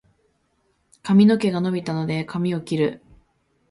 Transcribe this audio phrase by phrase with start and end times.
[1.03, 3.03] 髪の毛が伸びたので、髪を切る。